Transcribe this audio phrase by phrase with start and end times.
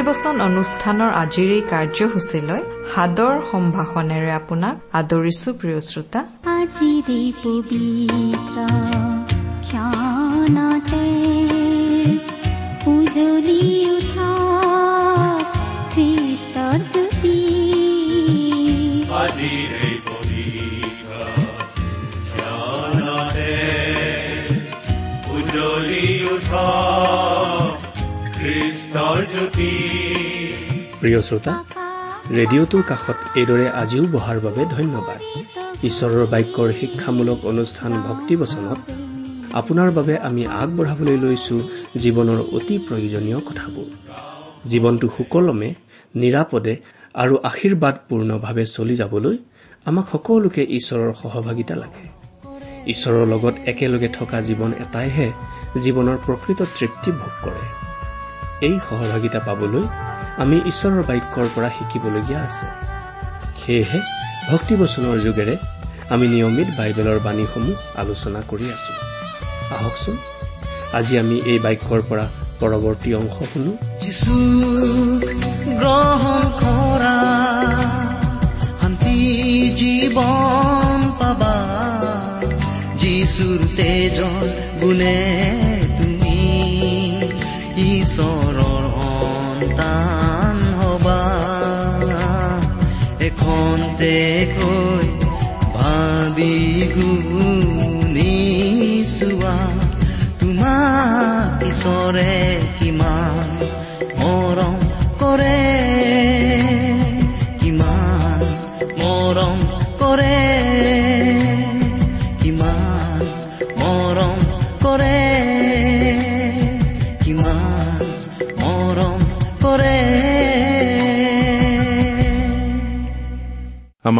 [0.00, 2.60] ভক্তিবচন অনুষ্ঠানৰ আজিৰ এই কাৰ্যসূচীলৈ
[2.92, 6.20] সাদৰ সম্ভাষণেৰে আপোনাক আদৰিছো প্ৰিয় শ্ৰোতা।
[6.54, 8.56] আজিৰে পবিত্ৰ
[31.00, 31.52] প্ৰিয় শ্ৰোতা
[32.38, 35.20] ৰেডিঅ'টোৰ কাষত এইদৰে আজিও বহাৰ বাবে ধন্যবাদ।
[35.88, 38.78] ঈশ্বৰৰ বাক্যৰ শিক্ষামূলক অনুষ্ঠান ভক্তিবচনত
[39.60, 41.56] আপোনাৰ বাবে আমি আগবঢ়াবলৈ লৈছো
[42.02, 43.88] জীৱনৰ অতি প্ৰয়োজনীয় কথাবোৰ।
[44.70, 45.70] জীৱনটো সুকলমে
[46.14, 46.74] নিৰাপদে
[47.22, 49.36] আৰু আশীৰ্বাদপূৰ্ণভাৱে চলি যাবলৈ
[49.88, 52.04] আমাক সকলোকে ঈশ্বৰৰ সহভাগিতা লাগে।
[52.92, 55.28] ঈশ্বৰৰ লগত একেলগে থকা জীৱন এটাইহে
[55.84, 57.64] জীৱনৰ প্ৰকৃত তৃপ্তি ভোগ কৰে।
[58.66, 59.84] এই সহভাগিতা পাবলৈ
[60.42, 62.66] আমি ঈশ্বৰৰ বাক্যৰ পৰা শিকিবলগীয়া আছে।
[63.60, 64.00] সেয়েহে
[64.50, 65.54] ভক্তিবচনৰ যোগেৰে
[66.14, 68.92] আমি নিয়মিত বাইবেলৰ বাণীসমূহ আলোচনা কৰি আছো।
[69.76, 70.16] আহকচোন
[70.98, 72.24] আজি আমি এই বাক্যৰ পৰা
[72.60, 73.72] পৰৱৰ্তী অংশ শুনো।
[75.80, 77.18] গ্ৰহণ কৰা
[78.80, 79.16] শান্তি
[79.80, 81.56] জীৱন পাবা।
[83.00, 84.44] যিচুৰ তেজৰ
[84.80, 85.18] গুণে
[85.98, 86.38] তুমি
[87.90, 88.60] ঈশ্বৰৰ
[88.96, 90.19] সন্তান
[94.00, 95.06] দেকৈ
[95.74, 96.56] ভাবি
[96.94, 98.36] গুণি
[99.10, 99.56] চোৱা
[100.40, 102.29] তোমাক ঈশ্বৰে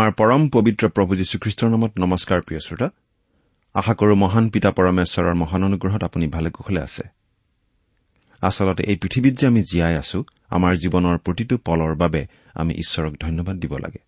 [0.00, 2.90] আমাৰ পৰম পবিত্ৰ প্ৰভু যীশুখ্ৰীষ্টৰ নামত নমস্কাৰ প্ৰিয় শ্ৰোতা।
[3.74, 7.02] আশা কৰো মহান পিতা পৰমেশ্বৰৰ মহান অনুগ্ৰহত আপুনি ভালে কুশলে আছে।
[8.42, 13.56] আচলতে এই পৃথিৱীত যে আমি জীয়াই আছো আমাৰ জীৱনৰ প্ৰতিটো পলৰ বাবে আমি ঈশ্বৰক ধন্যবাদ
[13.56, 13.98] দিব লাগে।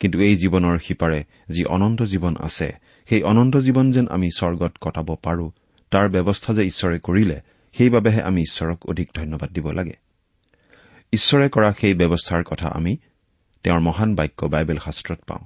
[0.00, 2.72] কিন্তু এই জীৱনৰ সিপাৰে যি অনন্ত জীৱন আছে
[3.08, 5.50] সেই অনন্ত জীৱন যেন আমি স্বৰ্গত কটাব পাৰো
[5.90, 7.40] তাৰ ব্যৱস্থা যে ঈশ্বৰে কৰিলে
[7.78, 9.96] সেইবাবেহে আমি ঈশ্বৰক অধিক ধন্যবাদ দিব লাগে।
[11.12, 12.96] ঈশ্বৰে কৰা সেই ব্যৱস্থাৰ কথা আমি
[13.64, 15.44] তেওঁৰ মহান বাক্য বাইবেল শাস্ত্ৰত পাওঁ।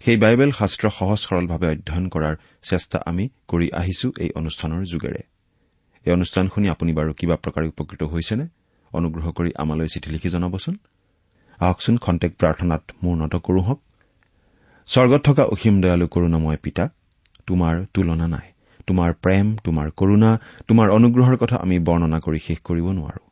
[0.00, 5.22] সেই বাইবেল শাস্ত্ৰ সহজ সৰলভাৱে অধ্যয়ন কৰাৰ চেষ্টা আমি কৰি আহিছো এই অনুষ্ঠানৰ যোগেৰে।
[6.06, 8.48] এই অনুষ্ঠান শুনি আপুনি বাৰু কিবা প্ৰকাৰে উপকৃত হৈছেনে?
[8.92, 10.76] অনুগ্ৰহ কৰি আমালৈ চিঠি লিখি জনাবচোন।
[11.58, 13.80] আহকচোন খন্তেক প্ৰাৰ্থনাত মূৰ নত কৰো হওক।
[14.86, 16.88] স্বৰ্গত থকা অসীম দয়ালু কৰোণাময় পিতা
[17.46, 18.46] তোমাৰ তুলনা নাই।
[18.86, 20.38] তোমাৰ প্ৰেম তোমাৰ কৰুণা
[20.68, 23.29] তোমাৰ অনুগ্ৰহৰ কথা আমি বৰ্ণনা কৰি শেষ কৰিব নোৱাৰো।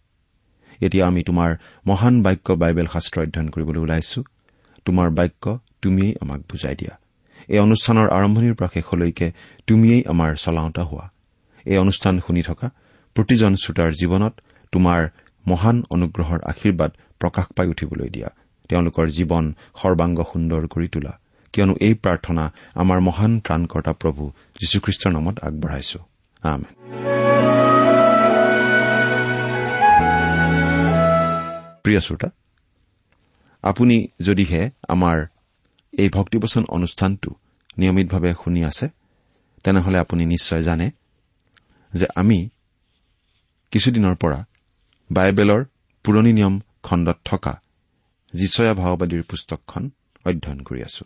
[0.80, 1.50] এতিয়া আমি তোমাৰ
[1.86, 4.22] মহান বাক্য বাইবেল শাস্ত্ৰ অধ্যয়ন কৰিবলৈ ওলাইছো।
[4.84, 6.98] তোমাৰ বাক্য তুমিয়েই আমাক বুজাই দিয়া।
[7.48, 9.32] এই অনুষ্ঠানৰ আৰম্ভণিৰ পৰা শেষলৈকে
[9.66, 11.10] তুমিয়েই আমাৰ চলাওঁতা হোৱা।
[11.64, 12.70] এই অনুষ্ঠান শুনি থকা
[13.14, 14.34] প্ৰতিজন শ্ৰোতাৰ জীৱনত
[14.72, 15.08] তোমাৰ
[15.46, 18.28] মহান অনুগ্ৰহৰ আশীৰ্বাদ প্ৰকাশ পাই উঠিবলৈ দিয়া।
[18.68, 21.18] তেওঁলোকৰ জীৱন সৰ্বাংগ সুন্দৰ কৰি তোলা।
[21.52, 22.44] কিয়নো এই প্ৰাৰ্থনা
[22.74, 25.98] আমাৰ মহান ত্ৰাণকৰ্তা প্ৰভু যীশুখ্ৰীষ্টৰ নামত আগবঢ়াইছো।
[26.42, 27.17] আমেন।
[31.88, 32.28] প্ৰিয় শ্ৰোতা
[33.62, 35.26] আপুনি যদিহে আমাৰ
[35.98, 37.30] এই ভক্তিবচন অনুষ্ঠানটো
[37.78, 38.88] নিয়মিতভাৱে শুনি আছে
[39.64, 40.90] তেনেহলে আপুনি নিশ্চয় জানে
[41.94, 42.48] যে আমি
[43.70, 44.44] কিছুদিনৰ পৰা
[45.12, 45.64] বাইবেলৰ
[46.04, 47.60] পুৰণি নিয়ম খণ্ডত থকা
[48.34, 49.90] যিচয়া ভাওবাদীৰ পুস্তকখন
[50.24, 51.04] অধ্যয়ন কৰি আছো।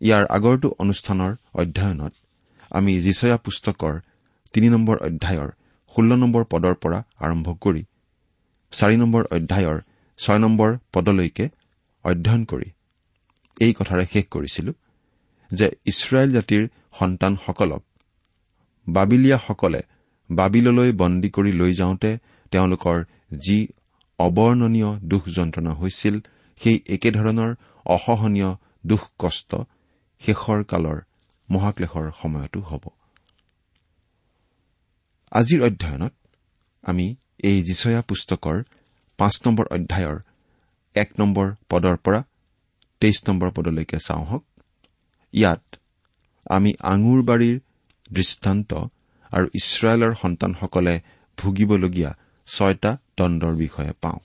[0.00, 2.12] ইয়াৰ আগৰটো অনুষ্ঠানৰ অধ্যয়নত
[2.70, 4.00] আমি যিচয়া পুস্তকৰ
[4.52, 5.50] তিনি নম্বৰ অধ্যায়ৰ
[5.96, 7.84] ষোল্ল নম্বৰ পদৰ পৰা আৰম্ভ কৰি
[8.72, 9.78] চাৰি নম্বৰ অধ্যায়ৰ
[10.18, 11.44] ছয় নম্বৰ পদলৈকে
[12.04, 12.68] অধ্যয়ন কৰি
[13.60, 14.72] এই কথাৰে শেষ কৰিছিলো
[15.50, 16.62] যে ইছৰাইল জাতিৰ
[16.98, 17.82] সন্তানসকলক
[18.86, 19.82] বাবিলিয়াসকলে
[20.30, 22.10] বাবিললৈ বন্দী কৰি লৈ যাওঁতে
[22.52, 22.98] তেওঁলোকৰ
[23.46, 23.58] যি
[24.18, 26.14] অবৰ্ণনীয় দুখ যন্ত্ৰণা হৈছিল
[26.60, 27.50] সেই একেধৰণৰ
[27.86, 28.50] অসহনীয়
[28.86, 29.50] দুখ কষ্ট
[30.22, 30.98] শেষৰ কালৰ
[31.48, 32.84] মহাক্লেশৰ সময়তো হ'ব।
[35.32, 36.14] আজিৰ অধ্যয়নত
[36.84, 37.06] আমি
[37.48, 38.56] এই যিচয়া পুস্তকৰ
[39.18, 40.16] পাঁচ নম্বৰ অধ্যায়ৰ
[40.94, 42.20] এক নম্বৰ পদৰ পৰা
[43.00, 44.44] তেইছ নম্বৰ পদলৈকে চাওঁ হওক।
[45.34, 45.62] ইয়াত
[46.46, 47.56] আমি আঙুৰবাৰীৰ
[48.12, 48.70] দৃষ্টান্ত
[49.32, 50.94] আৰু ইছৰাইলৰ সন্তানসকলে
[51.38, 52.10] ভুগিবলগীয়া
[52.46, 54.20] ছয়টা দণ্ডৰ বিষয়ে পাওঁ।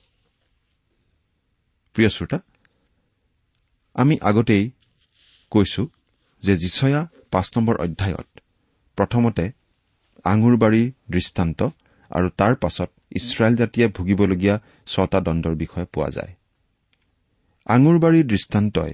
[3.96, 4.72] আমি আগতেই
[5.52, 5.84] কৈছো
[6.44, 7.02] যে যিচয়া
[7.32, 8.28] পাঁচ নম্বৰ অধ্যায়ত
[8.98, 9.46] প্ৰথমতে
[10.24, 11.60] আঙুৰবাৰীৰ দৃষ্টান্ত
[12.12, 16.34] আৰু তাৰ পাছত ইছৰাইল জাতিয়ে ভুগিবলগীয়া ছটা দণ্ডৰ বিষয়ে পোৱা যায়।
[17.66, 18.94] আঙুৰবাৰীৰ দৃষ্টান্তই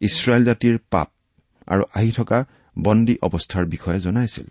[0.00, 1.08] ইছৰাইল জাতিৰ পাপ
[1.66, 2.38] আৰু আহি থকা
[2.76, 4.48] বন্দী অৱস্থাৰ বিষয়ে জনাইছিল।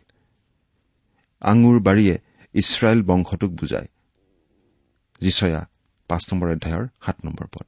[1.41, 2.15] আঙুৰ বাৰীয়ে
[2.55, 3.89] ইছৰাইল বংশটোক বুজায়।
[5.21, 5.61] যিচয়া
[6.09, 7.65] পাঁচ নম্বৰ অধ্যায়ৰ সাত নম্বৰ পদ।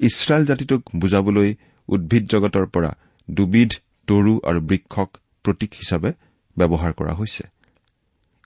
[0.00, 1.50] ইছৰাইল জাতিটোক বুজাবলৈ
[1.88, 2.90] উদ্ভিদ জগতৰ পৰা
[3.28, 3.70] দুবিধ
[4.08, 5.08] তৰু আৰু বৃক্ষক
[5.44, 6.10] প্ৰতীক হিচাপে
[6.56, 7.44] ব্যৱহাৰ কৰা হৈছে।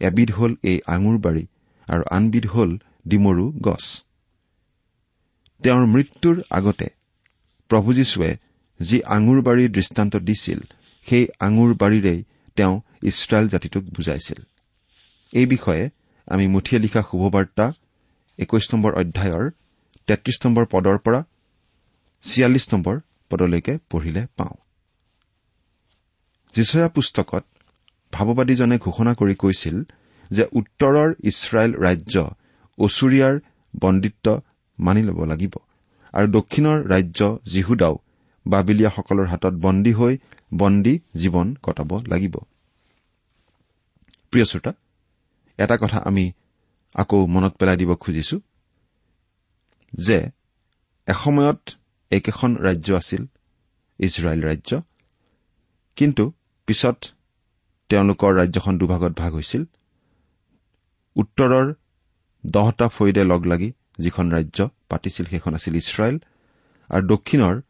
[0.01, 1.45] এবিধ হ'ল এই আঙুৰ বাৰী
[1.89, 2.71] আৰু আনবিধ হ'ল
[3.09, 3.85] ডিমৰু গছ।
[5.63, 6.89] তেওঁৰ মৃত্যুৰ আগতে
[7.71, 8.31] প্ৰভু যীশুৱে
[8.81, 10.61] যি আঙুৰ বাৰীৰ দৃষ্টান্ত দিছিল
[11.07, 12.21] সেই আঙুৰ বাৰীৰেই
[12.57, 14.39] তেওঁ ইছৰাইল জাতিটোক বুজাইছিল।
[15.33, 15.85] এই বিষয়ে
[16.29, 17.67] আমি মুঠিয়ে লিখা শুভবাৰ্তা
[18.39, 19.45] একৈশ নম্বৰ অধ্যায়ৰ
[20.07, 21.21] তেত্ৰিশ নম্বৰ পদৰ পৰা
[22.23, 22.97] ছিয়াল্লিছ নম্বৰ
[23.31, 24.57] পদলৈকে পঢ়িলে পাওঁ।
[26.55, 27.45] যিচয়া পুস্তকত
[28.13, 29.77] ভাৱবাদীজনে ঘোষণা কৰি কৈছিল
[30.31, 32.31] যে উত্তৰৰ ইছৰাইল ৰাজ্য
[32.79, 33.41] অচুৰিয়াৰ
[33.81, 34.41] বন্দিত্ব
[34.81, 35.55] মানি ল'ব লাগিব।
[36.13, 37.99] আৰু দক্ষিণৰ ৰাজ্য জিহুদাও
[38.47, 40.19] বাবিলিয়াসকলৰ হাতত বন্দী হৈ
[40.55, 42.37] বন্দী জীৱন কটাব লাগিব।
[45.59, 46.33] এটা কথা আমি
[46.95, 48.41] আকৌ মনত পেলাই দিব খুজিছো
[49.95, 50.29] যে
[51.07, 51.71] এসময়ত
[52.11, 53.27] একেখন ৰাজ্য আছিল
[53.99, 54.83] ইজৰাইল ৰাজ্য।
[55.97, 56.33] কিন্তু
[56.67, 57.05] পিছত
[57.89, 59.65] তেওঁলোকৰ ৰাজ্যখন দুভাগত ভাগ হৈছিল।
[61.17, 61.75] উত্তৰৰ
[62.47, 66.19] দহটা ফৈদে লগ লাগি যিখন ৰাজ্য পাতিছিল সেইখন আছিল ইছৰাইল
[66.89, 67.61] আৰু দক্ষিণৰ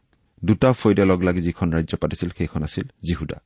[0.45, 3.41] দুটা ফৈদে লগ লাগি যিখন ৰাজ্য পাতিছিল সেইখন আছিল জিহুদা।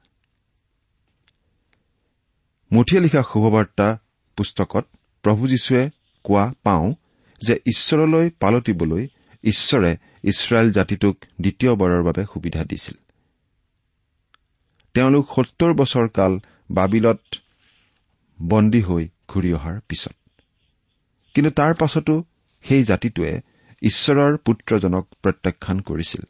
[2.71, 3.97] মুঠিয়ে লিখা শুভবাৰ্তা
[4.35, 4.87] পুস্তকত
[5.23, 5.89] প্ৰভু যীশুৱে
[6.23, 6.93] কোৱা পাওঁ
[7.47, 9.07] যে ঈশ্বৰলৈ পালতিবলৈ
[9.43, 12.95] ঈশ্বৰে ইছৰাইল জাতিটোক দ্বিতীয়বাৰৰ বাবে সুবিধা দিছিল।
[14.93, 16.39] তেওঁলোক সত্তৰ বছৰ কাল
[16.71, 17.21] বাবিলত
[18.41, 20.17] বন্দী হৈ ঘূৰি অহাৰ পিছত।
[21.35, 22.15] কিন্তু তাৰ পাছতো
[22.65, 23.33] সেই জাতিটোৱে
[23.81, 26.23] ঈশ্বৰৰ পুত্ৰজনক প্ৰত্যাখ্যান কৰিছিল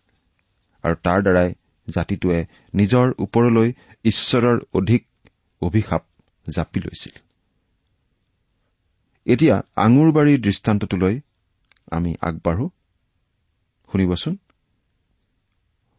[0.83, 1.49] আৰু তাৰ দ্বাৰাই
[1.87, 2.39] জাতিটোৱে
[2.73, 3.69] নিজৰ ওপৰলৈ
[4.05, 5.03] ঈশ্বৰৰ অধিক
[5.61, 6.03] অভিশাপ
[6.47, 7.15] জাপি লৈছিল।
[9.25, 11.15] এতিয়া আঙুৰবাৰীৰ দৃষ্টান্তটোলৈ
[11.91, 12.69] আমি আগবাঢ়ো।
[13.91, 14.37] শুনিবচোন।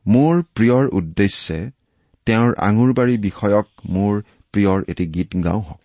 [0.07, 1.59] মোৰ প্ৰিয়ৰ উদ্দেশ্যে
[2.27, 4.23] তেওঁৰ আঙুৰবাৰী বিষয়ক মোৰ
[4.53, 5.82] প্ৰিয়ৰ এটি গীত গাওঁ হওক।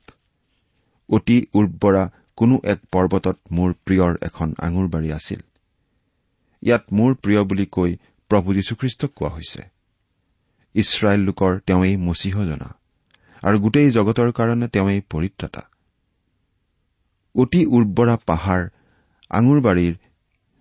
[1.09, 5.39] অতি উৰ্বৰা কোনো এক পৰ্বতত মোৰ প্ৰিয়ৰ এখন আঙুৰবাৰী আছিল।
[6.63, 7.98] ইয়াত মোৰ প্ৰিয় বুলি কৈ
[8.30, 9.62] প্ৰভু যীশুখ্ৰীষ্টক কোৱা হৈছে।
[10.75, 12.69] ইছৰাইল লোকৰ তেওঁই মচিহজনা
[13.44, 15.62] আৰু গোটেই জগতৰ কাৰণে তেওঁই পৰিত্ৰাতা।
[17.36, 18.69] অতি উৰ্বৰা পাহাৰ
[19.30, 19.95] আঙুৰবাৰীৰ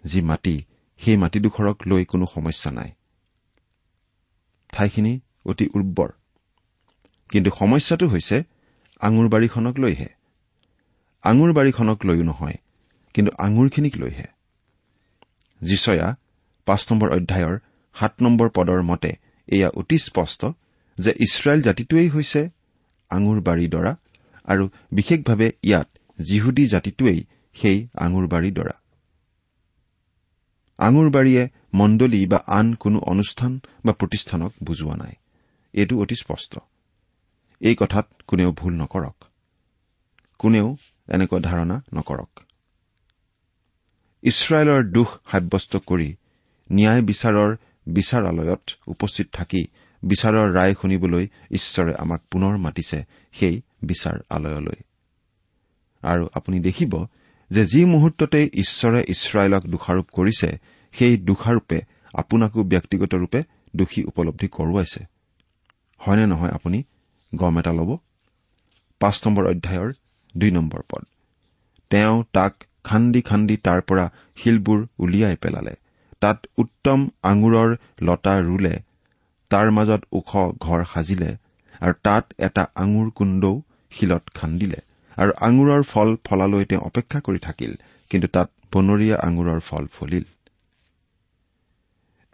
[0.05, 0.65] যি মাটি
[0.99, 2.91] সেই মাটিডোখৰক লৈ কোনো সমস্যা নাই।
[4.73, 6.09] ঠাইখিনি অতি উৰ্বৰ।
[7.29, 8.45] কিন্তু সমস্যাটো হৈছে
[9.01, 10.16] আঙুৰবাৰীখনক লৈহে।
[11.31, 12.59] আঙুৰবাৰীখনক লৈও নহয়
[13.15, 14.27] কিন্তু আঙুৰখিনিক লৈহে।
[15.61, 16.09] যিচয়া
[16.67, 17.59] পাঁচ নম্বৰ অধ্যায়ৰ
[17.95, 19.13] সাত নম্বৰ পদৰ মতে
[19.49, 20.41] এয়া অতি স্পষ্ট
[20.99, 22.41] যে ইছৰাইল জাতিটোৱেই হৈছে
[23.11, 23.93] আঙুৰবাৰীডৰা
[24.45, 25.89] আৰু বিশেষভাৱে ইয়াত
[26.29, 27.21] জিহুদী জাতিটোৱেই
[27.55, 28.75] সেই আঙুৰবাৰীডৰা
[30.79, 35.15] আঙুৰবাৰীয়ে মণ্ডলী বা আন কোনো অনুষ্ঠান বা প্ৰতিষ্ঠানক বুজোৱা নাই।
[35.73, 36.59] এইটো অতি স্পষ্ট।
[37.61, 39.25] এই কথাত কোনেও ভুল নকৰক।
[40.39, 40.77] কোনেও
[41.09, 42.41] এনেকুৱা ধাৰণা নকৰক।
[44.23, 46.17] ইছৰাইলৰ দোষ সাব্যস্ত কৰি
[46.73, 49.67] ন্যায় বিচাৰৰ বিচাৰালয়ত উপস্থিত থাকি
[50.03, 54.79] বিচাৰৰ ৰায় শুনিবলৈ ঈশ্বৰে আমাক পুনৰ মাতিছে সেই বিচাৰ আলয়লৈ
[56.03, 57.07] আৰু আপুনি দেখিব
[57.51, 60.59] যে যি মুহূৰ্ততে ঈশ্বৰে ইছৰাইলক দোষাৰোপ কৰিছে
[60.93, 61.81] সেই দোষাৰোপে
[62.15, 63.43] আপোনাকো ব্যক্তিগত ৰূপে
[63.77, 65.05] দোষী উপলব্ধি কৰোৱাইছে।
[65.99, 66.83] হয়নে নহয় আপুনি?
[67.35, 67.99] গম এটা ল'ব।
[69.01, 69.93] পাঁচ নম্বৰ অধ্যায়ৰ
[70.39, 71.05] দুই নম্বৰ পদ।
[71.91, 75.75] তেওঁ তাক খান্দি খান্দি তাৰ পৰা শিলবোৰ উলিয়াই পেলালে।
[76.21, 78.75] তাত উত্তম আঙুৰৰ লতা ৰুলে।
[79.51, 81.37] তাৰ মাজত ওখ ঘৰ সাজিলে
[81.81, 84.77] আৰু তাত এটা আঙুৰ কুণ্ডও শিলত খান্দিলে।
[85.17, 87.73] আৰু আঙুৰৰ ফল ফলালৈ তেওঁ অপেক্ষা কৰি থাকিল
[88.11, 90.25] কিন্তু তাত বনৰীয়া আঙুৰৰ ফল ফলিল।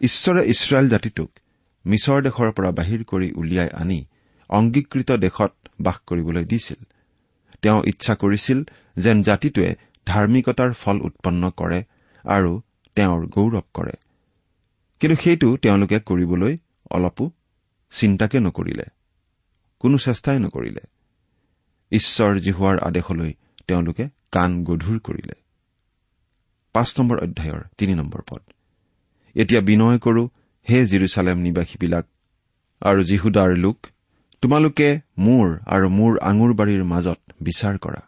[0.01, 1.31] ঈশ্বৰে ইছৰাইল জাতিটোক
[1.85, 4.05] মিছৰ দেশৰ পৰা বাহিৰ কৰি উলিয়াই আনি
[4.49, 6.92] অংগীকৃত দেশত বাস কৰিবলৈ দিছিল।
[7.63, 8.63] তেওঁ ইচ্ছা কৰিছিল
[8.97, 11.79] যেন জাতিটোৱে ধাৰ্মিকতাৰ ফল উৎপন্ন কৰে
[12.25, 12.61] আৰু
[12.95, 13.95] তেওঁৰ গৌৰৱ কৰে।
[14.99, 16.57] কিন্তু সেইটো তেওঁলোকে কৰিবলৈ
[16.91, 17.31] অলপো
[17.91, 18.85] চিন্তাকে নকৰিলে
[19.79, 20.83] কোনো চেষ্টাই নকৰিলে।
[21.91, 23.33] ঈশ্বৰ জিহুৱাৰ আদেশলৈ
[23.67, 25.35] তেওঁলোকে কাণ গধুৰ কৰিলে।
[26.73, 28.41] পাঁচ নম্বৰ অধ্যায়ৰ তিনি নম্বৰ পদ।
[29.35, 30.23] এতিয়া বিনয় কৰো
[30.69, 32.05] হে জিৰচালেম নিবাসীবিলাক
[32.81, 33.77] আৰু জিহুদাৰ লোক
[34.41, 38.01] তোমালোকে মোৰ আৰু মোৰ আঙুৰবাৰীৰ মাজত বিচাৰ কৰা।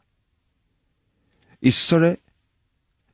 [1.63, 2.11] ঈশ্বৰে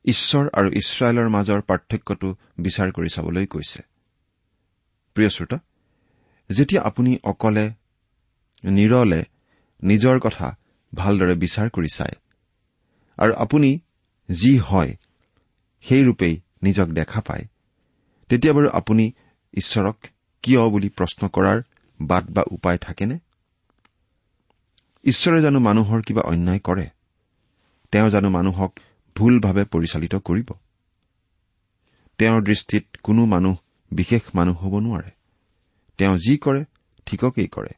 [0.05, 3.81] ঈশ্বৰ আৰু ইছৰাইলৰ মাজৰ পাৰ্থক্যটো বিচাৰ কৰি চাবলৈ কৈছে।
[5.15, 5.57] প্ৰিয় শ্ৰোতা
[6.49, 7.65] যেতিয়া আপুনি অকলে
[8.63, 9.21] নিৰলে
[9.83, 10.47] নিজৰ কথা
[10.93, 12.15] ভালদৰে বিচাৰ কৰি চায়
[13.17, 13.69] আৰু আপুনি
[14.29, 14.91] যি হয়
[15.83, 17.45] সেই ৰূপেই নিজক দেখা পায়
[18.29, 19.05] তেতিয়া বাৰু আপুনি
[19.53, 19.97] ঈশ্বৰক
[20.43, 21.59] কিয় বুলি প্ৰশ্ন কৰাৰ
[21.99, 23.19] বাট বা উপায় থাকেনে?
[25.03, 26.89] ঈশ্বৰে জানো মানুহৰ কিবা অন্যায় কৰে।
[27.91, 28.79] তেওঁ জানো মানুহক
[29.15, 30.49] ভুলভাৱে পৰিচালিত কৰিব।
[32.17, 33.57] তেওঁৰ দৃষ্টিত কোনো মানুহ
[33.91, 35.11] বিশেষ মানুহ হ'ব নোৱাৰে।
[35.97, 36.65] তেওঁ যি কৰে
[37.05, 37.73] ঠিককেই কৰে।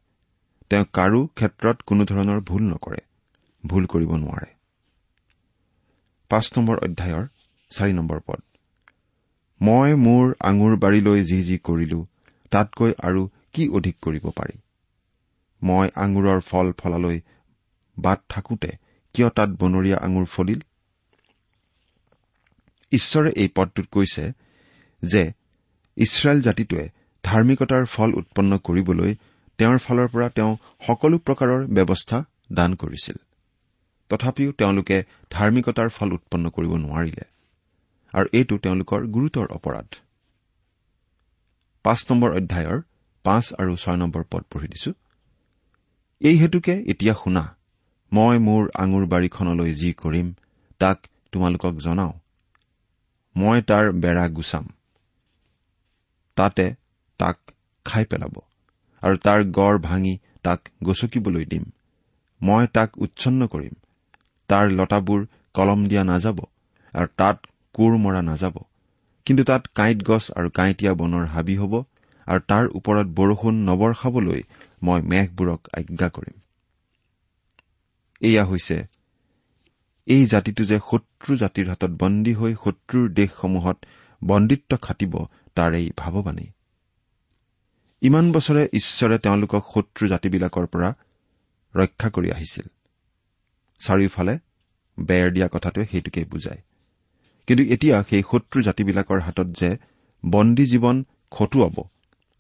[0.70, 2.98] তেওঁ কাৰো ক্ষেত্ৰত কোনোধৰণৰ ভুল নকৰে।
[3.66, 4.50] ভুল কৰিব নোৱাৰে।
[6.30, 7.28] পাঁচ নম্বৰ অধ্যায়ৰ
[7.70, 8.42] চাৰি নম্বৰ পদ।
[9.62, 12.06] মই মোৰ আঙুৰ বাৰীলৈ যি যি কৰিলো
[12.52, 14.63] তাতকৈ আৰু কি অধিক কৰিব পাৰি?
[15.64, 17.18] মই আঙুৰৰ ফল ফলালৈ
[17.98, 18.72] বাট থাকোতে
[19.16, 20.60] কিয় তাত বনৰীয়া আঙুৰ ফলিল?
[22.92, 24.24] ঈশ্বৰে এই পদটোত কৈছে
[25.04, 25.24] যে
[25.98, 26.86] ইছৰাইল জাতিটোৱে
[27.24, 29.12] ধাৰ্মিকতাৰ ফল উৎপন্ন কৰিবলৈ
[29.60, 30.54] তেওঁৰ ফালৰ পৰা তেওঁ
[30.88, 32.18] সকলো প্ৰকাৰৰ ব্যৱস্থা
[32.52, 33.18] দান কৰিছিল।
[34.10, 34.98] তথাপিও তেওঁলোকে
[35.32, 37.26] ধাৰ্মিকতাৰ ফল উৎপন্ন কৰিব নোৱাৰিলে
[38.14, 39.90] আৰু এইটো তেওঁলোকৰ গুৰুতৰ অপৰাধ।
[41.86, 42.80] পাঁচ নম্বৰ অধ্যায়ৰ
[43.26, 44.92] পাঁচ আৰু ছয় নম্বৰ পদ পঢ়ি দিছো।
[46.24, 47.44] এই হেতুকে এতিয়া শুনা।
[48.12, 50.28] মই মোৰ আঙুৰ বাৰীখনলৈ যি কৰিম
[50.80, 50.98] তাক
[51.32, 52.14] তোমালোকক জনাওঁ।
[53.36, 54.66] মই তাৰ বেৰা গুচাম।
[56.38, 56.66] তাতে
[57.20, 57.38] তাক
[57.86, 58.36] খাই পেলাব
[59.04, 60.14] আৰু তাৰ গড় ভাঙি
[60.44, 61.64] তাক গচকিবলৈ দিম।
[62.42, 63.76] মই তাক উচ্ছন্ন কৰিম।
[64.50, 65.22] তাৰ লতাবোৰ
[65.56, 66.40] কলম দিয়া নাযাব
[66.94, 67.38] আৰু তাত
[67.76, 68.56] কোৰ মৰা নাযাব।
[69.28, 71.74] কিন্তু তাত কাঁইট গছ আৰু কাঁইটীয়া বনৰ হাবি হ'ব
[72.28, 74.42] আৰু তাৰ ওপৰত বৰষুণ নবৰষাবলৈ
[74.84, 76.40] মই মেঘবোৰক আজ্ঞা কৰিম।
[78.22, 78.78] এয়া হৈছে
[80.06, 83.78] এই জাতিটো যে শত্ৰু জাতিৰ হাতত বন্দী হৈ শত্ৰুৰ দেশসমূহত
[84.24, 85.14] বন্দিত্ব খাটিব
[85.56, 86.48] তাৰ এই ভাৱবাণী।
[88.02, 90.94] ইমান বছৰে ঈশ্বৰে তেওঁলোকক শত্ৰু জাতিবিলাকৰ পৰা
[91.76, 92.68] ৰক্ষা কৰি আহিছিল।
[93.80, 94.40] চাৰিওফালে
[95.00, 96.62] বেৰ দিয়া কথাটোৱে সেইটোকে বুজায়।
[97.48, 99.78] কিন্তু এতিয়া সেই শত্ৰু জাতিবিলাকৰ হাতত যে
[100.26, 101.76] বন্দী জীৱন খটুৱাব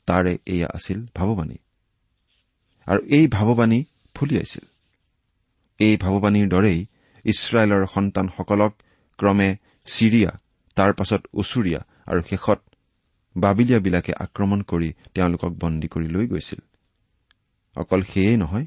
[0.05, 1.57] তাৰে এয়া আছিল ভাৱবাণী।
[2.87, 3.79] আৰু এই ভাৱবাণী
[4.15, 4.65] ফুলিয়াইছিল।
[5.79, 6.79] এই ভাৱবাণীৰ দৰেই
[7.25, 8.73] ইছৰাইলৰ সন্তানসকলক
[9.19, 9.49] ক্ৰমে
[9.87, 10.31] ছিৰিয়া
[10.77, 12.59] তাৰ পাছত ওচৰীয়া আৰু শেষত
[13.35, 16.61] বাবিলিয়াবিলাকে আক্ৰমণ কৰি তেওঁলোকক বন্দী কৰি লৈ গৈছিল।
[17.75, 18.65] অকল সেয়েই নহয়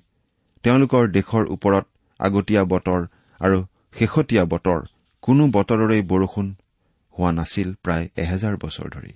[0.64, 1.85] তেওঁলোকৰ দেশৰ ওপৰত
[2.20, 3.00] আগতীয়া বতৰ
[3.40, 3.58] আৰু
[3.99, 4.80] শেহতীয়া বতৰ
[5.23, 6.46] কোনো বতৰৰেই বৰষুণ
[7.14, 9.12] হোৱা নাছিল প্ৰায় এহেজাৰ বছৰ ধৰি।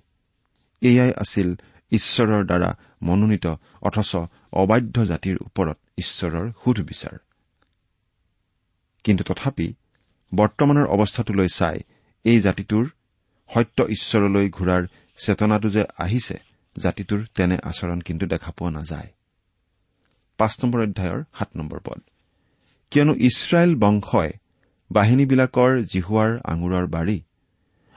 [0.83, 1.49] এয়াই আছিল
[1.92, 2.71] ঈশ্বৰৰ দ্বাৰা
[3.02, 3.47] মনোনীত
[3.83, 4.12] অথচ
[4.52, 7.16] অবাধ্য জাতিৰ ওপৰত ঈশ্বৰৰ সুধবিচাৰ
[9.04, 9.69] কিন্তু তথাপি
[10.35, 11.76] বৰ্তমানৰ অৱস্থাটোলৈ চাই
[12.25, 12.85] এই জাতিটোৰ
[13.50, 14.83] সত্য ঈশ্বৰলৈ ঘূৰাৰ
[15.25, 16.37] চেতনাটো যে আহিছে
[16.76, 19.11] জাতিটোৰ তেনে আচৰণ কিন্তু দেখা পোৱা নাযায়।
[20.38, 22.00] পাঁচ নম্বৰ অধ্যায়ৰ সাত নম্বৰ পদ।
[22.90, 24.30] কিয়নো ইছৰাইল বংশই
[24.90, 27.19] বাহিনীবিলাকৰ জিহুৱাৰ আঙুৰৰ বাৰী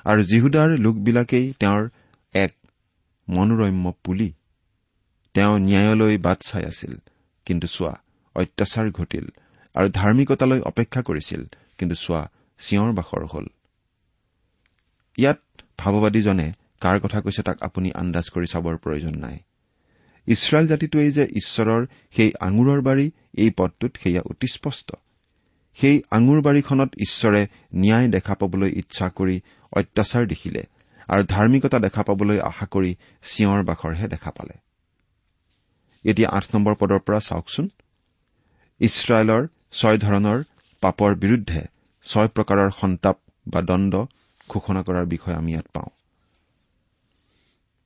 [0.05, 1.83] আৰু জিহুদাৰ লোকবিলাকেই তেওঁৰ
[2.33, 2.53] এক
[3.29, 4.33] মনোৰম্য পুলি
[5.34, 6.94] তেওঁ ন্যায়লৈ বাট চাই আছিল
[7.46, 7.94] কিন্তু চোৱা
[8.36, 9.25] অত্যাচাৰ ঘটিল
[9.75, 11.42] আৰু ধাৰ্মিকতালৈ অপেক্ষা কৰিছিল
[11.78, 13.46] কিন্তু চোৱা চিঞৰ বাখৰ হল।
[15.18, 15.42] ইয়াত
[15.78, 19.38] ভাৱবাদীজনে কাৰ কথা কৈছে তাক আপুনি আন্দাজ কৰি চাবৰ প্ৰয়োজন নাই।
[20.28, 21.86] ইছৰাইল জাতিটোৱেই যে ঈশ্বৰৰ
[22.16, 24.92] সেই আঙুৰৰ বাৰী এই পদটোত সেয়া অতি স্পষ্ট।
[25.78, 30.63] সেই আঙুৰ বাৰীখনত ঈশ্বৰে ন্যায় দেখা পাবলৈ ইচ্ছা কৰি অত্যাচাৰ দেখিলে
[31.08, 34.56] আৰু ধাৰ্মিকতা দেখা পাবলৈ আশা কৰি চিঞৰ বাখৰহে দেখা পালে।
[36.05, 37.69] এতিয়া আঠ নম্বৰ পদৰ পৰা চাওকচোন।
[38.79, 40.43] ইছৰাইলৰ ছয় ধৰণৰ
[40.81, 41.62] পাপৰ বিৰুদ্ধে
[42.03, 43.17] ছয় প্ৰকাৰৰ সন্তাপ
[43.48, 43.93] বা দণ্ড
[44.50, 45.89] ঘোষণা কৰাৰ বিষয়ে আমি ইয়াত পাওঁ।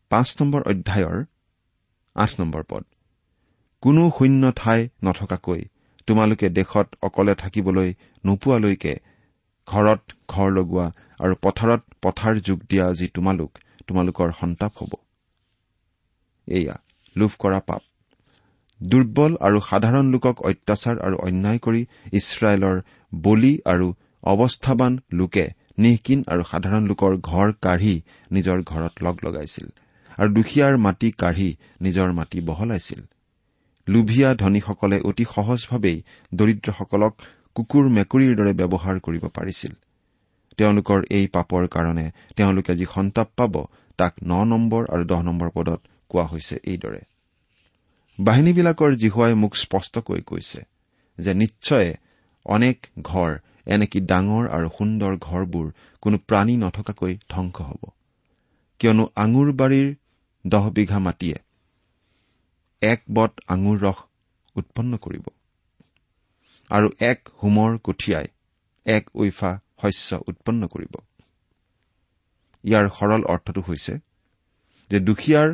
[0.09, 1.25] পাঁচ নম্বৰ অধ্যায়ৰ
[2.15, 2.83] আঠ নম্বৰ পদ।
[3.81, 5.61] কোনো শূন্য ঠাই নথকাকৈ
[6.07, 7.93] তোমালোকে দেশত অকলে থাকিবলৈ
[8.25, 8.93] নোপোৱালৈকে
[9.67, 10.87] ঘৰত ঘৰ লগোৱা
[11.19, 13.51] আৰু পথাৰত পথাৰ যোগ দিয়া যি তোমালোক
[13.87, 14.93] তোমালোকৰ সন্তাপ হ'ব।
[17.15, 17.81] লোভ কৰা পাপ।
[18.81, 21.81] দুৰ্বল আৰু সাধাৰণ লোকক অত্যাচাৰ আৰু অন্যায় কৰি
[22.13, 22.77] ইছৰাইলৰ
[23.13, 23.87] বলি আৰু
[24.23, 25.45] অৱস্থাবান লোকে
[25.77, 27.95] নিহকিন আৰু সাধাৰণ লোকৰ ঘৰ কাঢ়ি
[28.31, 29.67] নিজৰ ঘৰত লগ লগাইছিল
[30.17, 31.49] আৰু দুখীয়াৰ মাটি কাঢ়ি
[31.81, 33.01] নিজৰ মাটি বহলাইছিল।
[33.87, 35.97] লোভিয়া ধনীসকলে অতি সহজভাৱেই
[36.31, 37.13] দৰিদ্ৰসকলক
[37.55, 39.73] কুকুৰ মেকুৰীৰ দৰে ব্যৱহাৰ কৰিব পাৰিছিল।
[40.57, 42.05] তেওঁলোকৰ এই পাপৰ কাৰণে
[42.35, 43.53] তেওঁলোকে যি সন্তাপ পাব
[43.99, 45.79] তাক ন নম্বৰ আৰু দহ নম্বৰ পদত
[46.11, 47.01] কোৱা হৈছে এইদৰে।
[48.19, 50.61] বাহিনীবিলাকৰ জিহুৱাই মোক স্পষ্টকৈ কৈছে
[51.17, 51.89] যে নিশ্চয়
[52.45, 53.31] অনেক ঘৰ
[53.65, 55.67] এনেকি ডাঙৰ আৰু সুন্দৰ ঘৰবোৰ
[56.03, 57.81] কোনো প্ৰাণী নথকাকৈ ধ্বংস হ'ব।
[58.79, 59.89] কিয়নো আঙুৰ বাৰীৰ
[60.45, 61.37] দহ বিঘা মাটিয়ে
[62.81, 63.99] এক বট আঙুৰ ৰস
[64.55, 65.25] উৎপন্ন কৰিব।
[66.69, 68.27] আৰু এক হোমৰ কঠিয়াই
[68.85, 70.93] এক ঐফা শস্য উৎপন্ন কৰিব।
[72.63, 73.93] ইয়াৰ সৰল অৰ্থটো হৈছে
[74.91, 75.49] যে দুখীয়াৰ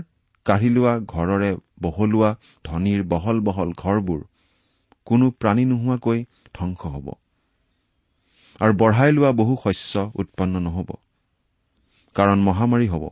[0.46, 2.30] কাঢ়ি লোৱা ঘৰৰে বহলোৱা
[2.66, 4.22] ধনীৰ বহল বহল ঘৰবোৰ
[5.08, 6.20] কোনো প্ৰাণী নোহোৱাকৈ
[6.54, 7.08] ধ্বংস হ'ব।
[8.62, 10.90] আৰু বঢ়াই লোৱা বহু শস্য উৎপন্ন নহ'ব
[12.16, 13.06] কাৰণ মহামাৰী হ'ব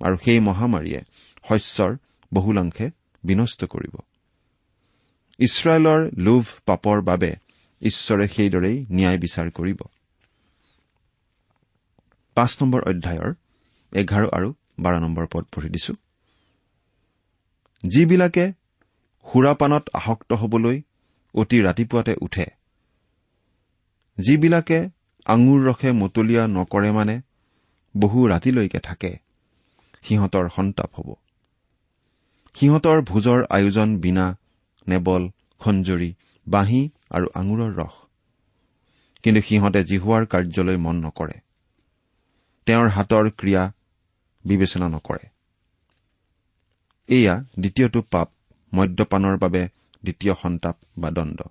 [0.00, 1.00] আৰু সেই মহামাৰীয়ে
[1.48, 1.92] শস্যৰ
[2.32, 2.86] বহুলাংশে
[3.24, 3.94] বিনষ্ট কৰিব।
[5.38, 7.30] ইছৰাইলৰ লোভ পাপৰ বাবে
[7.82, 9.80] ঈশ্বৰে সেইদৰেই ন্যায় বিচাৰ কৰিব।
[12.36, 13.30] পাঁচ নম্বৰ অধ্যায়ৰ
[13.92, 14.48] এঘাৰ আৰু
[14.80, 15.94] বাৰ নম্বৰ পদ পঢ়ি দিছো।
[17.84, 18.52] যিবিলাকে
[19.32, 20.82] সুৰাপানত আসক্ত হবলৈ
[21.34, 22.46] অতি ৰাতিপুৱাতে উঠে।
[24.18, 24.88] যিবিলাকে
[25.24, 27.20] আঙুৰ ৰসে মতলীয়া নকৰে মানে
[27.96, 29.16] বহু ৰাতিলৈকে থাকে।
[30.02, 31.14] সিহঁতৰ সন্তাপ হ'ব।
[32.54, 34.36] সিহঁতৰ ভোজৰ আয়োজন বিনা
[34.88, 36.14] নেবল খঞ্জৰি
[36.48, 37.94] বাঁহী আৰু আঙুৰৰ ৰস।
[39.22, 41.40] কিন্তু সিহঁতে জিহুৱাৰ কাৰ্যলৈ মন নকৰে।
[42.66, 43.72] তেওঁৰ হাতৰ ক্ৰিয়া
[44.44, 45.33] বিবেচনা নকৰে।
[47.08, 48.28] এয়া দ্বিতীয়টো পাপ
[48.74, 49.68] মদ্যপানৰ বাবে
[50.02, 51.42] দ্বিতীয় সন্তাপ বা দণ্ড।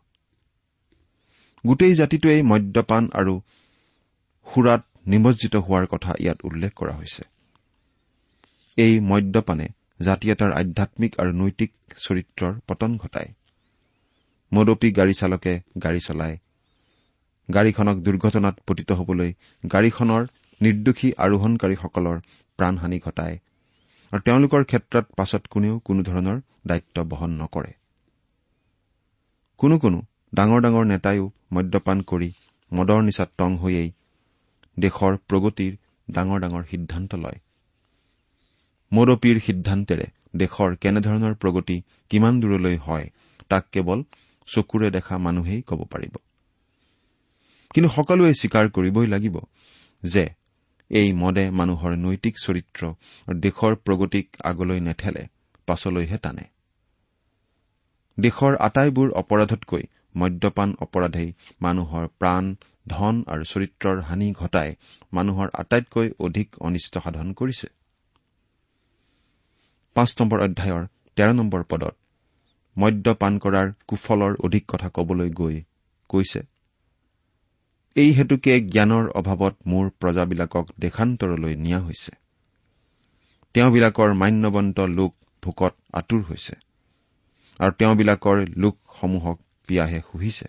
[1.68, 3.42] গোটেই জাতিটোৱেই মদ্যপান আৰু
[4.54, 7.24] সুৰাত নিমজ্জিত হোৱাৰ কথা ইয়াত উল্লেখ কৰা হৈছে।
[8.78, 9.68] এই মদ্যপানে
[10.02, 13.30] জাতি এটাৰ আধ্যামিক আৰু নৈতিক চৰিত্ৰৰ পতন ঘটায়।
[14.54, 16.38] মদপী গাড়ী চালকে গাড়ী চলায়।
[17.54, 19.34] গাড়ীখনক দুৰ্ঘটনাত পতিত হবলৈ
[19.72, 20.28] গাড়ীখনৰ
[20.62, 22.20] নিৰ্দোষী আৰোহণকাৰীসকলৰ
[22.58, 23.40] প্ৰাণহানি ঘটায়।
[24.14, 27.72] আৰু তেওঁলোকৰ ক্ষেত্ৰত পাছত কোনেও কোনো ধৰণৰ দায়িত্ব বহন নকৰে।
[29.58, 30.00] কোনো কোনো
[30.34, 32.30] ডাঙৰ ডাঙৰ নেতাইও মদ্যপান কৰি
[32.72, 33.90] মদৰ নিচাত টং হৈয়েই
[34.80, 35.74] দেশৰ প্ৰগতিৰ
[36.12, 37.40] ডাঙৰ ডাঙৰ সিদ্ধান্ত লয়।
[38.92, 41.78] মদপীৰ সিদ্ধান্তেৰে দেশৰ কেনেধৰণৰ প্ৰগতি
[42.10, 43.10] কিমান দূৰলৈ হয়
[43.50, 44.00] তাক কেৱল
[44.48, 46.14] চকুৰে দেখা মানুহেই ক'ব পাৰিব।
[47.74, 49.36] কিন্তু সকলোৱে স্বীকাৰ কৰিবই লাগিব
[50.04, 50.26] যে
[50.92, 52.82] এই মদে মানুহৰ নৈতিক চৰিত্ৰ
[53.28, 55.24] আৰু দেশৰ প্ৰগতিক আগলৈ নেঠেলে
[55.68, 56.46] পাছলৈহে টানে।
[58.18, 59.84] দেশৰ আটাইবোৰ অপৰাধতকৈ
[60.16, 61.30] মদ্যপান অপৰাধেই
[61.62, 62.44] মানুহৰ প্ৰাণ
[62.88, 64.70] ধন আৰু চৰিত্ৰৰ হানি ঘটাই
[65.14, 67.68] মানুহৰ আটাইতকৈ অধিক অনিষ্ট সাধন কৰিছে।
[69.96, 70.84] পাঁচ নম্বৰ অধ্যায়ৰ
[71.18, 71.96] তেৰ নম্বৰ পদত
[72.76, 75.58] মদ্যপান কৰাৰ কুফলৰ অধিক কথা কবলৈ গৈ
[76.10, 76.42] কৈছে
[77.96, 82.12] এই হেতুকে জ্ঞানৰ অভাৱত মোৰ প্ৰজাবিলাকক দেশান্তৰলৈ নিয়া হৈছে।
[83.56, 85.12] তেওঁবিলাকৰ মান্যবন্ত লোক
[85.44, 86.56] ভোকত আঁতুৰ হৈছে
[87.60, 90.48] আৰু তেওঁবিলাকৰ লোকসমূহক পিয়াহে শুহিছে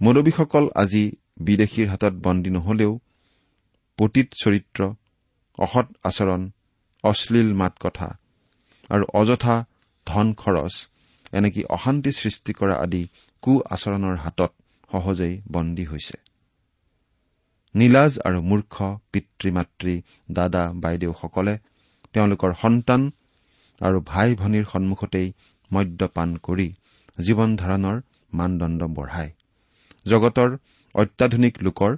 [0.00, 1.04] মদবীসকল আজি
[1.40, 2.92] বিদেশীৰ হাতত বন্দী নহলেও
[3.98, 4.80] পতীত চৰিত্ৰ
[5.58, 6.42] অসৎ আচৰণ
[7.04, 8.08] অশ্লীল মাত কথা
[8.90, 9.56] আৰু অযথা
[10.06, 10.74] ধন খৰচ
[11.32, 13.02] এনেকি অশান্তি সৃষ্টি কৰা আদি
[13.44, 14.52] কু আচৰণৰ হাতত
[14.90, 16.16] সহজেই বন্দী হৈছে।
[17.74, 18.74] নীলাজ আৰু মূৰ্খ
[19.12, 19.94] পিতৃ মাতৃ
[20.32, 21.54] দাদা বাইদেউসকলে
[22.12, 23.00] তেওঁলোকৰ সন্তান
[23.80, 25.28] আৰু ভাই ভনীৰ সন্মুখতেই
[25.70, 26.68] মদ্যপান কৰি
[27.18, 27.96] জীৱন ধাৰণৰ
[28.32, 29.30] মানদণ্ড বঢ়ায়।
[30.06, 30.50] জগতৰ
[30.94, 31.92] অত্যাধুনিক লোকৰ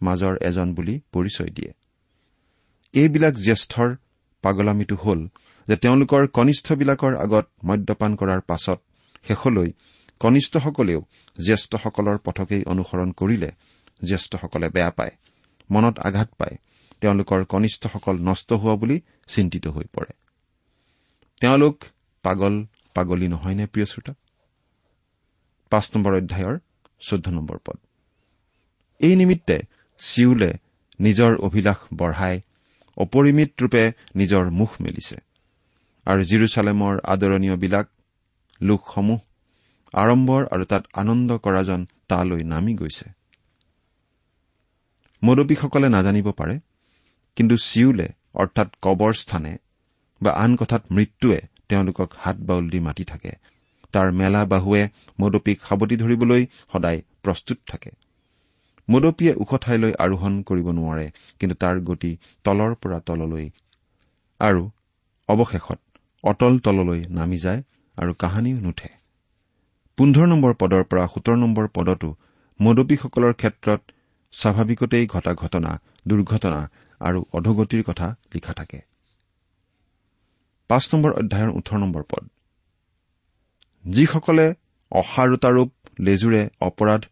[0.00, 1.72] মাজৰ এজন বুলি পৰিচয় দিয়ে।
[2.94, 3.88] এইবিলাক জ্যেষ্ঠৰ
[4.44, 5.20] পাগলামিটো হল
[5.68, 8.78] যে তেওঁলোকৰ কনিষ্ঠবিলাকৰ আগত মদ্যপান কৰাৰ পাছত
[9.28, 9.70] শেষলৈ
[10.20, 11.00] কনিষ্ঠসকলেও
[11.44, 13.50] জ্যেষ্ঠসকলৰ পথকেই অনুসৰণ কৰিলে
[14.04, 15.14] জ্যেষ্ঠসকলে বেয়া পায়
[15.70, 16.56] মনত আঘাত পায়
[17.00, 20.12] তেওঁলোকৰ কনিষ্ঠসকল নষ্ট হোৱা বুলি চিন্তিত হৈ পৰে।
[21.40, 21.84] তেওঁলোক
[22.22, 22.54] পাগল
[22.94, 24.14] পাগলী নহয়নে প্ৰিয় শ্ৰোতা?
[25.70, 26.56] পাঁচ নম্বৰ অধ্যায়ৰ
[27.00, 27.78] চৈধ্য নম্বৰ পদ।
[29.00, 29.56] এই নিমিত্তে
[29.98, 30.50] চিউলে
[31.00, 32.40] নিজৰ অভিলাষ বঢ়াই
[32.96, 35.16] অপৰিমিত ৰূপে নিজৰ মুখ মেলিছে।
[36.06, 37.86] আৰু জিৰচালেমৰ আদৰণীয়বিলাক
[38.62, 39.20] লোকসমূহ
[39.94, 43.10] আড়ম্বৰ আৰু তাত আনন্দ কৰাজন তালৈ নামি গৈছে।
[45.24, 46.58] মদপীসকলে নাজানিব পাৰে
[47.36, 49.58] কিন্তু চিউলে অৰ্থাৎ কবৰ স্থানে
[50.22, 53.32] বা আন কথাত মৃত্যুৱে তেওঁলোকক হাত বাউল দি মাতি থাকে।
[53.92, 54.88] তাৰ মেলা বাহুৱে
[55.20, 57.90] মদপীক সাৱটি ধৰিবলৈ সদায় প্ৰস্তুত থাকে।
[58.90, 63.50] মদপীয়ে ওখ ঠাইলৈ আৰোহণ কৰিব নোৱাৰে কিন্তু তাৰ গতি তলৰ পৰা তললৈ
[64.40, 64.70] আৰু
[65.28, 65.78] অৱশেষত
[66.24, 67.62] অটল তললৈ নামি যায়
[67.96, 68.95] আৰু কাহানিও নুঠে।
[69.98, 72.08] পোন্ধৰ নম্বৰ পদৰ পৰা সোতৰ নম্বৰ পদতো
[72.60, 73.80] মদপীসকলৰ ক্ষেত্ৰত
[74.32, 76.60] স্বাভাৱিকতেই ঘটা ঘটনা দুৰ্ঘটনা
[77.00, 78.80] আৰু অধোগতিৰ কথা লিখা থাকে।
[82.10, 82.28] পদ।
[83.84, 84.54] যিসকলে
[84.92, 87.02] অসাৰুতাৰূপ লেজুৰে অপৰাধ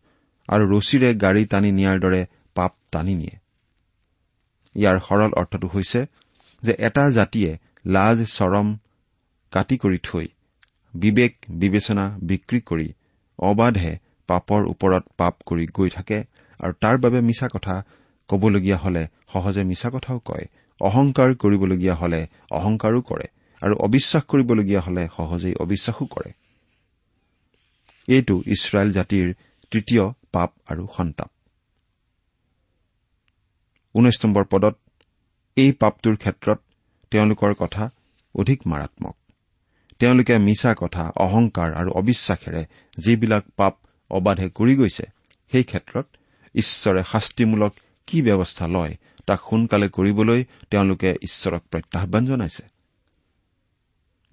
[0.48, 3.36] আৰু ৰছীৰে গাড়ী টানি নিয়াৰ দৰে পাপ টানি নিয়ে।
[4.74, 6.06] ইয়াৰ সৰল অৰ্থটো হৈছে
[6.62, 8.76] যে এটা জাতিয়ে লাজ চৰম
[9.50, 10.26] কাটি কৰি থৈ
[10.94, 12.88] বিবেক বিবেচনা বিক্ৰী কৰি
[13.38, 13.92] অবাধে
[14.28, 16.18] পাপৰ ওপৰত পাপ কৰি গৈ থাকে
[16.60, 17.74] আৰু তাৰ বাবে মিছা কথা
[18.28, 19.02] কবলগীয়া হলে
[19.32, 20.46] সহজে মিছা কথাও কয়
[20.80, 23.26] অহংকাৰ কৰিবলগীয়া হলে অহংকাৰো কৰে
[23.62, 26.30] আৰু অবিশ্বাস কৰিবলগীয়া হলে সহজেই অবিশ্বাসো কৰে।
[28.08, 29.26] এইটো ইছৰাইল জাতিৰ
[29.70, 31.30] তৃতীয় পাপ আৰু সন্তাপ।
[33.94, 34.74] ঊনৈশ নম্বৰ পদত
[35.56, 36.58] এই পাপটোৰ ক্ষেত্ৰত
[37.12, 37.90] তেওঁলোকৰ কথা
[38.34, 39.23] অধিক মাৰাত্মক।
[39.98, 42.64] তেওঁলোকে মিছা কথা অহংকাৰ আৰু অবিশ্বাসেৰে
[42.98, 43.74] যিবিলাক পাপ
[44.10, 45.04] অবাধে কৰি গৈছে
[45.52, 46.06] সেই ক্ষেত্ৰত
[46.54, 47.74] ঈশ্বৰে শাস্তিমূলক
[48.06, 52.62] কি ব্যৱস্থা লয় তাক সোনকালে কৰিবলৈ তেওঁলোকে ঈশ্বৰক প্ৰত্যাহান জনাইছে?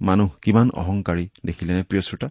[0.02, 2.30] মানুহ কিমান অহংকাৰী দেখিলেনে প্ৰিয় শ্ৰোতা?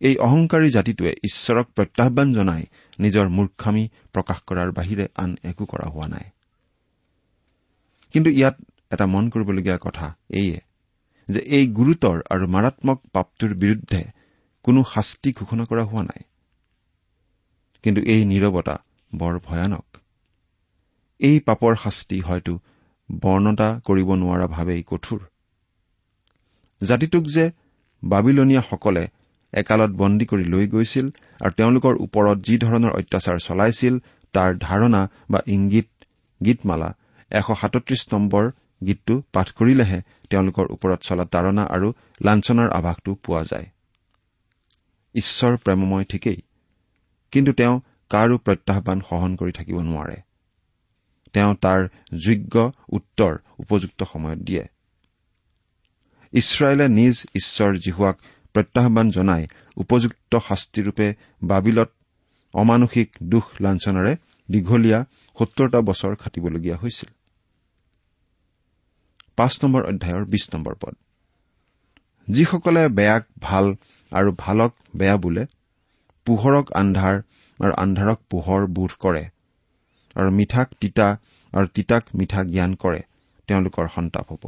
[0.00, 2.66] এই অহংকাৰী জাতিটোৱে ঈশ্বৰক প্ৰত্যাহান জনাই
[3.00, 6.30] নিজৰ মূৰ্খামি প্ৰকাশ কৰাৰ বাহিৰে আন একো কৰা হোৱা নাই।
[8.12, 8.56] কিন্তু ইয়াত
[8.90, 10.60] এটা মন কৰিবলগীয়া কথা এইয়ে
[11.32, 14.00] যে এই গুৰুতৰ আৰু মাৰাত্মক পাপটোৰ বিৰুদ্ধে
[14.64, 16.22] কোনো শাস্তি ঘোষণা কৰা হোৱা নাই।
[17.84, 18.74] কিন্তু এই নিৰৱতা
[19.12, 19.86] বৰ ভয়ানক।
[21.20, 22.52] এই পাপৰ শাস্তি হয়তো
[23.08, 25.20] বৰ্ণতা কৰিব নোৱাৰাভাৱেই কঠোৰ।
[26.80, 27.44] জাতিটোক যে
[28.02, 29.04] বাবিলনীয়াসকলে
[29.52, 31.06] একালত বন্দী কৰি লৈ গৈছিল
[31.40, 33.94] আৰু তেওঁলোকৰ ওপৰত যি ধৰণৰ অত্যাচাৰ চলাইছিল
[34.34, 35.88] তাৰ ধাৰণা বা ইংগিত
[36.40, 36.90] গীতমালা
[37.30, 38.44] এশ সাতত্ৰিশ নম্বৰ
[38.86, 41.92] গীতটো পাঠ কৰিলেহে তেওঁলোকৰ ওপৰত চলা তাৰণা আৰু
[42.24, 43.66] লাঞ্চনাৰ আভাসটো পোৱা যায়।
[45.14, 46.42] ঈশ্বৰ প্ৰেমময় ঠিকেই
[47.32, 50.16] কিন্তু তেওঁ কাৰো প্ৰত্যাহান সহন কৰি থাকিব নোৱাৰে।
[51.32, 51.88] তেওঁ তাৰ
[52.26, 54.64] যোগ্য উত্তৰ উপযুক্ত সময়ত দিয়ে।
[56.32, 58.16] ইছৰাইলে নিজ ঈশ্বৰ জিহুৱাক
[58.54, 61.90] প্ৰত্যাহান জনাই উপযুক্ত শাস্তিৰূপে বাবিলত
[62.54, 64.16] অমানসিক দুখ লাঞ্চনাৰে
[64.50, 65.04] দীঘলীয়া
[65.38, 67.19] সত্তৰটা বছৰ খাটিবলগীয়া হৈছিল।
[69.38, 70.94] পাঁচ নম্বৰ অধ্যায়ৰ বিশ নম্বৰ পদ।
[72.28, 73.66] যিসকলে বেয়াক ভাল
[74.12, 75.44] আৰু ভালক বেয়া বোলে
[76.26, 77.16] পোহৰক আন্ধাৰ
[77.60, 79.24] আৰু আন্ধাৰক পোহৰ বোধ কৰে
[80.16, 81.08] আৰু মিঠাক তিতা
[81.52, 83.00] আৰু তিতাক মিঠা জ্ঞান কৰে
[83.48, 84.44] তেওঁলোকৰ সন্তাপ হ'ব।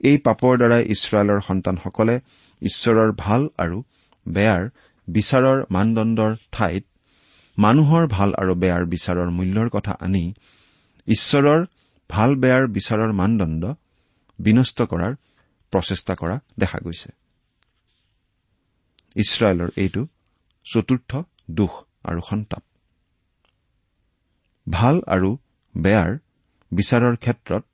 [0.00, 2.16] এই পাপৰ দ্বাৰাই ইছৰাইলৰ সন্তানসকলে
[2.62, 3.76] ঈশ্বৰৰ ভাল আৰু
[4.26, 4.62] বেয়াৰ
[5.08, 6.84] বিচাৰৰ মানদণ্ডৰ ঠাইত
[7.58, 10.24] মানুহৰ ভাল আৰু বেয়াৰ বিচাৰৰ মূল্যৰ কথা আনি
[11.06, 11.60] ঈশ্বৰৰ
[12.10, 13.62] ভাল বেয়াৰ বিচাৰৰ মানদণ্ড
[14.38, 15.12] বিনষ্ট কৰাৰ
[15.72, 17.10] প্ৰচেষ্টা কৰা দেখা গৈছে।
[19.16, 20.02] ইছৰাইলৰ এইটো
[20.66, 21.10] চতুৰ্থ
[21.50, 21.72] দোষ
[22.04, 22.62] আৰু সন্তাপ।
[24.66, 25.30] ভাল আৰু
[25.74, 26.10] বেয়াৰ
[26.72, 27.64] বিচাৰৰ ক্ষেত্ৰত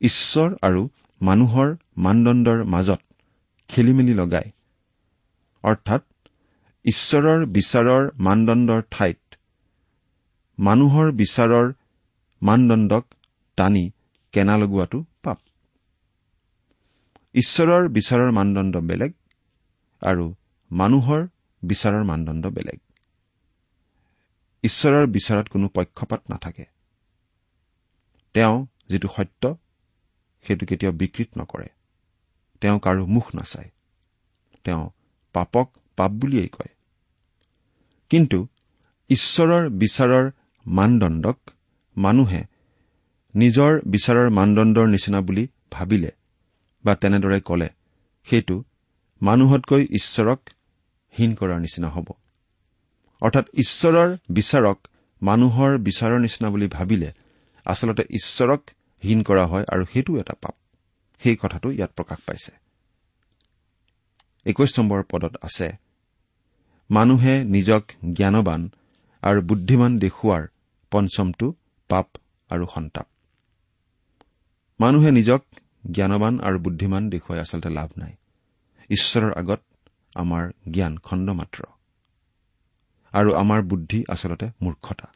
[0.00, 0.82] ঈশ্বৰ আৰু
[1.20, 3.00] মানুহৰ মানদণ্ডৰ মাজত
[3.70, 4.46] খেলি মেলি লগাই
[5.64, 6.02] অৰ্থাৎ
[6.84, 9.20] ঈশ্বৰৰ বিচাৰৰ মানদণ্ডৰ ঠাইত
[10.58, 11.66] মানুহৰ বিচাৰৰ
[12.42, 13.04] মানদণ্ডক
[13.56, 13.90] টানি
[14.32, 15.38] কেনা লগোৱাটো পাপ।
[17.34, 19.12] ঈশ্বৰৰ বিচাৰৰ মানদণ্ড বেলেগ
[20.00, 20.34] আৰু
[20.70, 21.26] মানুহৰ
[21.62, 22.78] বিচাৰৰ মানদণ্ড বেলেগ।
[24.62, 26.64] ঈশ্বৰৰ বিচাৰত কোনো পক্ষপাত নাথাকে।
[28.32, 29.56] তেওঁ যিটো সত্য
[30.46, 31.66] সেইটো কেতিয়াও বিকৃত নকৰে।
[32.60, 33.70] তেওঁ কাৰো মুখ নাচায়।
[34.64, 34.90] তেওঁ
[35.32, 36.68] পাপক পাপ বুলিয়েই কয়।
[38.10, 38.46] কিন্তু
[39.08, 40.30] ঈশ্বৰৰ বিচাৰৰ
[40.66, 41.38] মানদণ্ডক
[41.96, 42.55] মানুহে
[43.36, 46.10] নিজৰ বিচাৰৰ মানদণ্ডৰ নিচিনা বুলি ভাবিলে
[46.84, 47.68] বা তেনেদৰে কলে
[48.26, 48.64] সেইটো
[49.22, 50.40] মানুহতকৈ ঈশ্বৰক
[51.18, 52.08] হীন কৰাৰ নিচিনা হ'ব।
[53.22, 54.78] অৰ্থাৎ ঈশ্বৰৰ বিচাৰক
[55.22, 57.12] মানুহৰ বিচাৰৰ নিচিনা বুলি ভাবিলে
[57.66, 58.70] আচলতে ঈশ্বৰক
[59.04, 60.54] হীন কৰা হয় আৰু সেইটো এটা পাপ।
[61.18, 62.52] সেই কথাটো ইয়াত প্ৰকাশ পাইছে।
[64.46, 65.68] একৈশ নম্বৰ পদত আছে
[66.90, 68.70] মানুহে নিজক জ্ঞানবান
[69.22, 70.42] আৰু বুদ্ধিমান দেখুওৱাৰ
[70.90, 71.54] পঞ্চমটো
[71.88, 72.06] পাপ
[72.50, 73.06] আৰু সন্তাপ।
[74.80, 75.44] মানুহে নিজক
[75.90, 78.12] জ্ঞানবান আৰু বুদ্ধিমান দেখুৱাই আচলতে লাভ নাই।
[78.88, 79.60] ঈশ্বৰৰ আগত
[80.14, 81.62] আমাৰ জ্ঞান খণ্ড মাত্ৰ।
[83.12, 85.08] আৰু আমাৰ বুদ্ধি আচলতে মূৰ্খতা।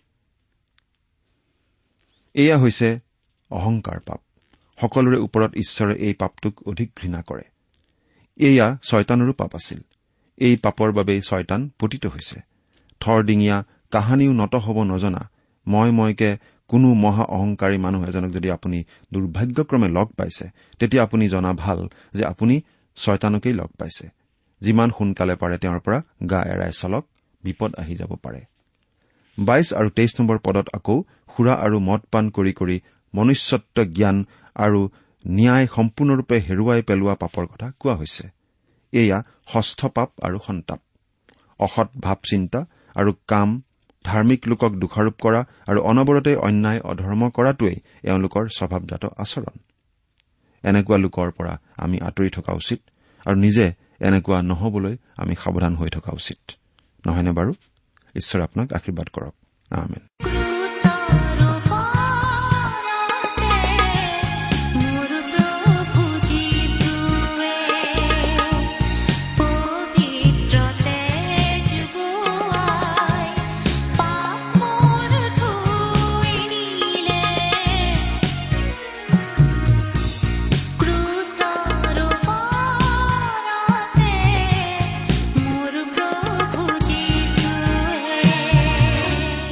[2.35, 3.01] এয়া হৈছে
[3.51, 4.21] অহংকাৰ পাপ।
[4.81, 7.43] সকলোৰে ওপৰত ঈশ্বৰে এই পাপটোক অধিক ঘৃণা কৰে।
[8.37, 9.81] এয়া ছয়তানৰো পাপ আছিল।
[10.37, 12.41] এই পাপৰ বাবেই ছয়তান পতিত হৈছে।
[13.01, 15.31] থৰডিঙীয়া কাহানিও নত হ'ব নজনা।
[15.67, 16.39] মই মইকে
[16.71, 18.79] কোনো মহা অহংকাৰী মানুহ এজনক যদি আপুনি
[19.13, 20.47] দুৰ্ভাগ্যক্ৰমে লগ পাইছে
[20.79, 21.79] তেতিয়া আপুনি জনা ভাল
[22.17, 22.55] যে আপুনি
[22.99, 24.05] ছয়তানকেই লগ পাইছে।
[24.63, 25.99] যিমান সোনকালে পাৰে তেওঁৰ পৰা
[26.31, 27.05] গা এৰাই চলক
[27.45, 28.41] বিপদ আহি যাব পাৰে।
[29.39, 30.97] বাইশ আৰু তেইছ নম্বৰ পদত আকৌ
[31.33, 32.77] সুৰা আৰু মদ পান কৰি কৰি
[33.15, 34.17] মনুষ্যত্ব জ্ঞান
[34.57, 34.81] আৰু
[35.25, 38.25] ন্যায় সম্পূৰ্ণৰূপে হেৰুৱাই পেলোৱা পাপৰ কথা কোৱা হৈছে।
[38.93, 39.19] এয়া
[39.53, 40.81] ষষ্ঠ পাপ আৰু সন্তাপ।
[41.61, 42.61] অসৎ ভাৱ চিন্তা
[42.95, 43.49] আৰু কাম
[44.05, 49.57] ধাৰ্মিক লোকক দোষাৰোপ কৰা আৰু অনবৰতে অন্যায় অধৰ্ম কৰাটোৱেই এওঁলোকৰ স্বভাৱজাত আচৰণ।
[50.65, 52.81] এনেকুৱা লোকৰ পৰা আমি আঁতৰি থকা উচিত
[53.27, 53.67] আৰু নিজে
[54.01, 56.41] এনেকুৱা নহবলৈ আমি সাৱধান হৈ থকা উচিত।
[57.07, 57.53] নহয়নে বাৰু?
[58.15, 59.35] ঈশ্বৰে আপোনাক আশীৰ্বাদ কৰক।
[59.71, 60.10] আমেন।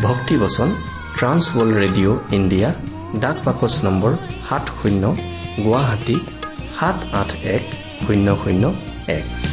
[0.00, 0.68] ভক্তিবচন
[1.16, 2.68] ট্ৰান্সৱৰ্ল্ড ৰেডিঅ' ইণ্ডিয়া
[3.20, 4.12] ডাক বাকচ নম্বৰ
[4.48, 5.16] সাত শূন্য
[5.64, 6.16] গুৱাহাটী
[6.78, 7.62] সাত আঠ এক
[8.06, 8.64] শূন্য শূন্য
[9.08, 9.51] এক।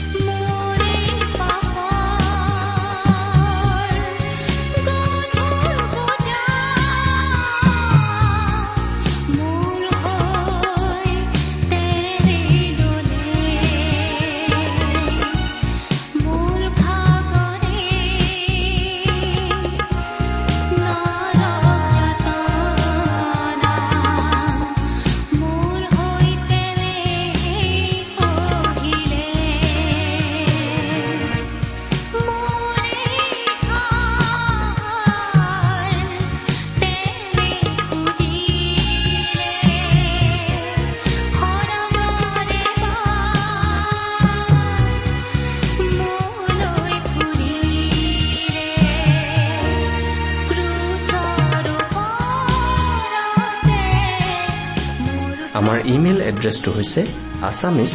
[55.95, 57.01] ইমেইল এড্ৰেছটো হৈছে
[57.49, 57.93] Assamese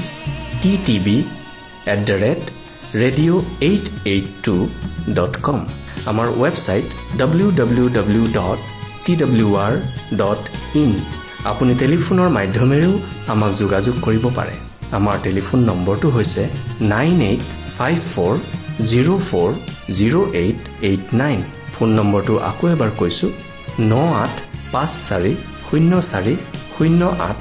[0.60, 1.16] T TV
[1.92, 2.42] at the rate
[3.02, 4.54] radio' eight eight two
[5.18, 5.60] dot com.
[6.10, 6.86] আমাৰ website
[7.20, 8.58] W W W dot
[9.04, 9.74] T W R
[10.20, 10.42] dot
[10.82, 10.92] in.
[11.50, 12.94] আপুনি টেলিফোনৰ মাধ্যমেৰেও
[13.32, 14.54] আমাক যোগাযোগ কৰিব পাৰে।
[14.98, 16.42] আমাৰ টেলিফোন নম্বৰটো হৈছে
[16.94, 17.42] nine eight
[17.76, 18.34] five four
[18.90, 19.50] zero' four
[19.98, 21.38] zero' eight eight nine.
[21.74, 23.26] Phone নম্বৰটো আকৌ এবাৰ কৈছো
[23.90, 23.92] ন
[24.24, 24.34] আঠ
[24.72, 25.32] পাঁচ চাৰি
[25.66, 26.34] শূন্য চাৰি
[26.74, 27.40] শূন্য আঠ।